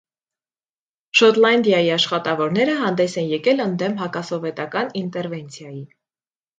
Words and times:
Շոտլանդիայի 1.19 1.91
աշխատավորները 1.97 2.79
հանդես 2.81 3.17
են 3.23 3.31
եկել 3.37 3.65
ընդդեմ 3.69 3.97
հակասովետական 4.05 4.95
ինտերվենցիայի։ 5.07 5.89